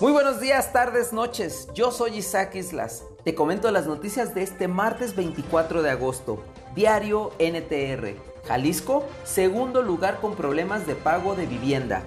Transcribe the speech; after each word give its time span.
Muy 0.00 0.12
buenos 0.12 0.38
días, 0.40 0.72
tardes, 0.72 1.12
noches. 1.12 1.66
Yo 1.74 1.90
soy 1.90 2.18
Isaac 2.18 2.54
Islas. 2.54 3.02
Te 3.24 3.34
comento 3.34 3.68
las 3.72 3.88
noticias 3.88 4.32
de 4.32 4.44
este 4.44 4.68
martes 4.68 5.16
24 5.16 5.82
de 5.82 5.90
agosto. 5.90 6.40
Diario 6.76 7.32
NTR. 7.40 8.14
Jalisco, 8.46 9.04
segundo 9.24 9.82
lugar 9.82 10.20
con 10.20 10.36
problemas 10.36 10.86
de 10.86 10.94
pago 10.94 11.34
de 11.34 11.46
vivienda. 11.46 12.04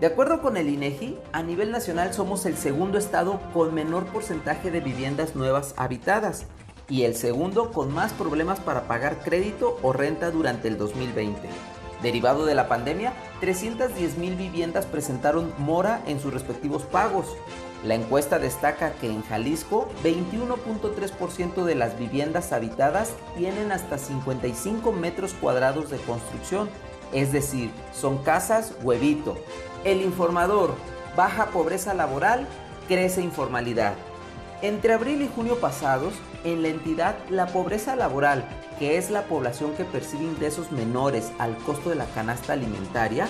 De 0.00 0.06
acuerdo 0.06 0.40
con 0.40 0.56
el 0.56 0.70
INEGI, 0.70 1.18
a 1.32 1.42
nivel 1.42 1.70
nacional 1.70 2.14
somos 2.14 2.46
el 2.46 2.56
segundo 2.56 2.96
estado 2.96 3.38
con 3.52 3.74
menor 3.74 4.06
porcentaje 4.06 4.70
de 4.70 4.80
viviendas 4.80 5.36
nuevas 5.36 5.74
habitadas 5.76 6.46
y 6.88 7.02
el 7.02 7.14
segundo 7.14 7.72
con 7.72 7.92
más 7.92 8.14
problemas 8.14 8.58
para 8.58 8.88
pagar 8.88 9.18
crédito 9.22 9.78
o 9.82 9.92
renta 9.92 10.30
durante 10.30 10.68
el 10.68 10.78
2020. 10.78 11.46
Derivado 12.02 12.44
de 12.44 12.54
la 12.54 12.68
pandemia, 12.68 13.12
310 13.40 14.18
mil 14.18 14.34
viviendas 14.36 14.86
presentaron 14.86 15.52
mora 15.58 16.02
en 16.06 16.20
sus 16.20 16.32
respectivos 16.32 16.82
pagos. 16.82 17.26
La 17.84 17.94
encuesta 17.94 18.38
destaca 18.38 18.92
que 18.92 19.08
en 19.08 19.22
Jalisco 19.22 19.88
21.3% 20.02 21.64
de 21.64 21.74
las 21.74 21.98
viviendas 21.98 22.52
habitadas 22.52 23.10
tienen 23.36 23.72
hasta 23.72 23.98
55 23.98 24.90
metros 24.92 25.34
cuadrados 25.34 25.90
de 25.90 25.98
construcción, 25.98 26.70
es 27.12 27.30
decir, 27.30 27.70
son 27.92 28.18
casas 28.18 28.72
huevito. 28.82 29.36
El 29.84 30.00
informador, 30.00 30.74
baja 31.14 31.46
pobreza 31.46 31.92
laboral, 31.92 32.46
crece 32.88 33.20
informalidad. 33.20 33.94
Entre 34.64 34.94
abril 34.94 35.20
y 35.20 35.28
junio 35.28 35.60
pasados, 35.60 36.14
en 36.42 36.62
la 36.62 36.68
entidad 36.68 37.16
la 37.28 37.48
pobreza 37.48 37.96
laboral, 37.96 38.48
que 38.78 38.96
es 38.96 39.10
la 39.10 39.24
población 39.24 39.74
que 39.74 39.84
percibe 39.84 40.24
ingresos 40.24 40.72
menores 40.72 41.32
al 41.38 41.54
costo 41.58 41.90
de 41.90 41.96
la 41.96 42.06
canasta 42.06 42.54
alimentaria, 42.54 43.28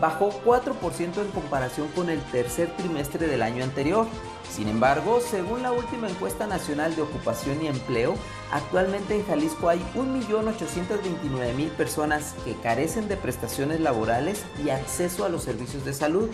bajó 0.00 0.30
4% 0.44 1.22
en 1.22 1.30
comparación 1.32 1.88
con 1.88 2.08
el 2.08 2.20
tercer 2.30 2.68
trimestre 2.76 3.26
del 3.26 3.42
año 3.42 3.64
anterior. 3.64 4.06
Sin 4.48 4.68
embargo, 4.68 5.18
según 5.20 5.64
la 5.64 5.72
última 5.72 6.08
encuesta 6.08 6.46
nacional 6.46 6.94
de 6.94 7.02
ocupación 7.02 7.60
y 7.64 7.66
empleo, 7.66 8.14
actualmente 8.52 9.16
en 9.16 9.26
Jalisco 9.26 9.68
hay 9.68 9.84
1.829.000 9.96 11.70
personas 11.70 12.36
que 12.44 12.54
carecen 12.54 13.08
de 13.08 13.16
prestaciones 13.16 13.80
laborales 13.80 14.44
y 14.64 14.70
acceso 14.70 15.24
a 15.24 15.30
los 15.30 15.42
servicios 15.42 15.84
de 15.84 15.94
salud. 15.94 16.30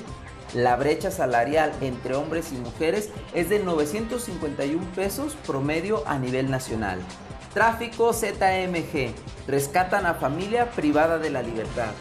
La 0.55 0.77
brecha 0.77 1.11
salarial 1.11 1.73
entre 1.81 2.15
hombres 2.15 2.53
y 2.53 2.57
mujeres 2.57 3.09
es 3.33 3.49
de 3.49 3.61
951 3.61 4.85
pesos 4.95 5.35
promedio 5.47 6.03
a 6.07 6.19
nivel 6.19 6.51
nacional. 6.51 7.01
Tráfico 7.55 8.13
ZMG. 8.13 9.15
Rescatan 9.47 10.05
a 10.05 10.15
familia 10.15 10.71
privada 10.73 11.19
de 11.19 11.31
la 11.31 11.43
libertad. 11.43 11.93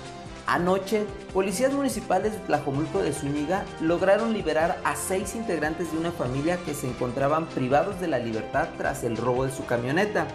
Anoche, 0.48 1.06
policías 1.34 1.72
municipales 1.72 2.34
de 2.34 2.40
Tlajomulco 2.40 3.02
de 3.02 3.14
Zúñiga 3.14 3.64
lograron 3.80 4.34
liberar 4.34 4.82
a 4.84 4.98
seis 4.98 5.34
integrantes 5.34 5.94
de 5.94 5.98
una 5.98 6.12
familia 6.12 6.58
que 6.66 6.74
se 6.74 6.88
encontraban 6.88 7.46
privados 7.46 8.02
de 8.02 8.08
la 8.08 8.20
libertad 8.20 8.68
tras 8.78 9.06
el 9.06 9.16
robo 9.16 9.46
de 9.46 9.52
su 9.54 9.66
camioneta. 9.66 10.28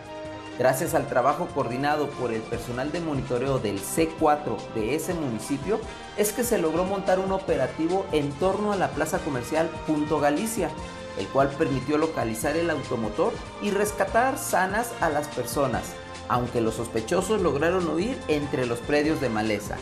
Gracias 0.58 0.94
al 0.94 1.06
trabajo 1.06 1.48
coordinado 1.54 2.08
por 2.08 2.32
el 2.32 2.40
personal 2.40 2.90
de 2.90 3.00
monitoreo 3.00 3.58
del 3.58 3.78
C4 3.78 4.56
de 4.74 4.94
ese 4.94 5.12
municipio, 5.12 5.78
es 6.16 6.32
que 6.32 6.44
se 6.44 6.56
logró 6.56 6.84
montar 6.84 7.18
un 7.18 7.32
operativo 7.32 8.06
en 8.12 8.30
torno 8.32 8.72
a 8.72 8.76
la 8.76 8.88
plaza 8.88 9.18
comercial 9.18 9.68
Punto 9.86 10.18
Galicia, 10.18 10.70
el 11.18 11.26
cual 11.28 11.50
permitió 11.50 11.98
localizar 11.98 12.56
el 12.56 12.70
automotor 12.70 13.34
y 13.60 13.70
rescatar 13.70 14.38
sanas 14.38 14.92
a 15.02 15.10
las 15.10 15.28
personas, 15.28 15.92
aunque 16.28 16.62
los 16.62 16.76
sospechosos 16.76 17.42
lograron 17.42 17.88
huir 17.88 18.18
entre 18.28 18.64
los 18.64 18.78
predios 18.78 19.20
de 19.20 19.28
maleza. 19.28 19.76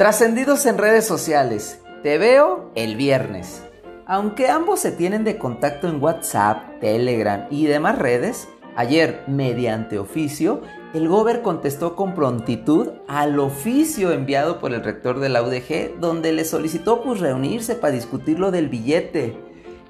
Trascendidos 0.00 0.64
en 0.64 0.78
redes 0.78 1.06
sociales, 1.06 1.82
te 2.02 2.16
veo 2.16 2.70
el 2.74 2.96
viernes. 2.96 3.62
Aunque 4.06 4.48
ambos 4.48 4.80
se 4.80 4.92
tienen 4.92 5.24
de 5.24 5.36
contacto 5.36 5.88
en 5.90 6.02
WhatsApp, 6.02 6.80
Telegram 6.80 7.46
y 7.50 7.66
demás 7.66 7.98
redes, 7.98 8.48
ayer, 8.76 9.22
mediante 9.26 9.98
oficio, 9.98 10.62
el 10.94 11.06
Gober 11.06 11.42
contestó 11.42 11.96
con 11.96 12.14
prontitud 12.14 12.88
al 13.08 13.38
oficio 13.38 14.10
enviado 14.12 14.58
por 14.58 14.72
el 14.72 14.82
rector 14.82 15.20
de 15.20 15.28
la 15.28 15.42
UDG, 15.42 16.00
donde 16.00 16.32
le 16.32 16.46
solicitó 16.46 17.02
pues 17.02 17.20
reunirse 17.20 17.74
para 17.74 17.92
discutir 17.92 18.38
lo 18.38 18.50
del 18.50 18.70
billete. 18.70 19.36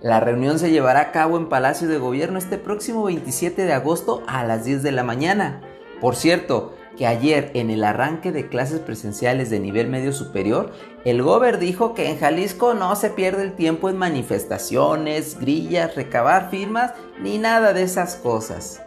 La 0.01 0.19
reunión 0.19 0.59
se 0.59 0.73
llevará 0.73 1.03
a 1.03 1.13
cabo 1.13 1.37
en 1.37 1.49
Palacio 1.49 1.87
de 1.87 1.99
Gobierno 1.99 2.37
este 2.37 2.59
próximo 2.59 3.05
27 3.05 3.65
de 3.65 3.73
agosto 3.75 4.25
a 4.27 4.43
las 4.43 4.65
10 4.65 4.83
de 4.83 4.91
la 4.91 5.05
mañana. 5.05 5.61
Por 6.01 6.17
cierto, 6.17 6.75
que 7.01 7.07
ayer 7.07 7.51
en 7.55 7.71
el 7.71 7.83
arranque 7.83 8.31
de 8.31 8.49
clases 8.49 8.81
presenciales 8.81 9.49
de 9.49 9.59
nivel 9.59 9.89
medio 9.89 10.13
superior, 10.13 10.71
el 11.07 11.23
gober 11.23 11.59
dijo 11.59 11.95
que 11.95 12.11
en 12.11 12.19
Jalisco 12.19 12.75
no 12.75 12.95
se 12.95 13.09
pierde 13.09 13.43
el 13.43 13.55
tiempo 13.55 13.89
en 13.89 13.97
manifestaciones, 13.97 15.41
grillas, 15.41 15.97
recabar 15.97 16.51
firmas, 16.51 16.93
ni 17.19 17.39
nada 17.39 17.73
de 17.73 17.85
esas 17.85 18.17
cosas. 18.17 18.83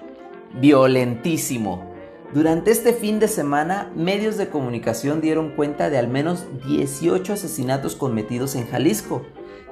Violentísimo. 0.62 1.92
Durante 2.36 2.70
este 2.70 2.94
fin 2.94 3.20
de 3.20 3.28
semana, 3.28 3.92
medios 3.96 4.38
de 4.38 4.48
comunicación 4.48 5.20
dieron 5.20 5.50
cuenta 5.56 5.90
de 5.90 5.98
al 5.98 6.08
menos 6.08 6.46
18 6.68 7.34
asesinatos 7.34 7.96
cometidos 7.96 8.54
en 8.54 8.68
Jalisco. 8.68 9.24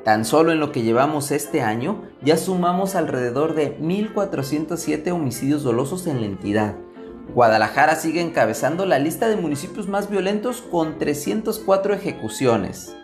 Tan 0.04 0.26
solo 0.26 0.52
en 0.52 0.60
lo 0.60 0.72
que 0.72 0.82
llevamos 0.82 1.30
este 1.30 1.62
año, 1.62 2.06
ya 2.24 2.38
sumamos 2.38 2.96
alrededor 2.96 3.54
de 3.54 3.78
1.407 3.78 5.12
homicidios 5.12 5.62
dolosos 5.62 6.08
en 6.08 6.22
la 6.22 6.26
entidad. 6.26 6.76
Guadalajara 7.34 7.96
sigue 7.96 8.22
encabezando 8.22 8.86
la 8.86 9.00
lista 9.00 9.30
de 9.30 9.38
municipios 9.38 9.88
más 9.88 10.10
violentos 10.10 10.62
con 10.62 10.98
304 10.98 11.94
ejecuciones. 11.94 12.96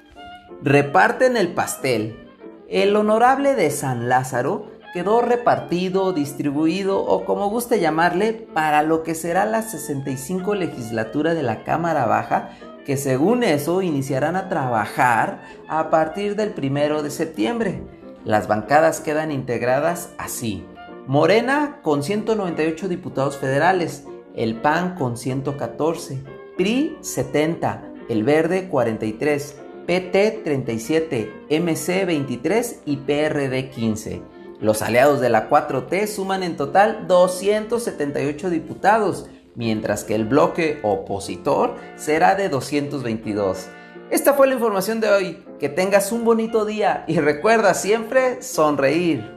Reparten 0.62 1.38
el 1.38 1.50
pastel. 1.54 2.28
El 2.68 2.96
honorable 2.96 3.56
de 3.56 3.72
San 3.72 4.10
Lázaro 4.10 4.68
quedó 4.94 5.22
repartido, 5.22 6.12
distribuido 6.12 7.00
o 7.00 7.24
como 7.24 7.50
guste 7.50 7.80
llamarle 7.80 8.34
para 8.34 8.84
lo 8.84 9.04
que 9.04 9.16
será 9.16 9.46
la 9.46 9.62
65 9.62 10.56
legislatura 10.56 11.34
de 11.34 11.44
la 11.44 11.64
Cámara 11.64 12.06
Baja 12.06 12.50
que 12.88 12.96
según 12.96 13.44
eso 13.44 13.82
iniciarán 13.82 14.38
a 14.38 14.48
trabajar 14.48 15.42
a 15.68 15.90
partir 15.90 16.38
del 16.38 16.52
primero 16.52 17.04
de 17.04 17.12
septiembre. 17.12 17.84
Las 18.24 18.48
bancadas 18.48 19.02
quedan 19.02 19.30
integradas 19.30 20.12
así. 20.18 20.66
Morena 21.06 21.80
con 21.82 22.02
198 22.02 22.88
diputados 22.88 23.38
federales, 23.38 24.06
el 24.38 24.62
PAN 24.62 24.96
con 24.96 25.18
114, 25.18 26.24
PRI 26.56 26.98
70, 27.02 27.94
el 28.08 28.24
Verde 28.24 28.70
43, 28.70 29.56
PT 29.86 30.42
37, 30.44 31.34
MC 31.50 32.06
23 32.06 32.82
y 32.86 32.98
PRD 32.98 33.70
15. 33.70 34.22
Los 34.60 34.82
aliados 34.82 35.20
de 35.20 35.30
la 35.30 35.50
4T 35.50 36.08
suman 36.08 36.44
en 36.44 36.56
total 36.56 37.08
278 37.08 38.50
diputados, 38.50 39.28
mientras 39.56 40.04
que 40.04 40.16
el 40.16 40.26
bloque 40.26 40.80
opositor 40.84 41.76
será 41.96 42.36
de 42.36 42.50
222. 42.50 43.68
Esta 44.10 44.34
fue 44.34 44.48
la 44.48 44.54
información 44.54 45.00
de 45.02 45.10
hoy. 45.10 45.44
Que 45.60 45.70
tengas 45.70 46.12
un 46.12 46.24
bonito 46.24 46.66
día 46.66 47.04
y 47.08 47.20
recuerda 47.20 47.74
siempre 47.74 48.42
sonreír. 48.42 49.37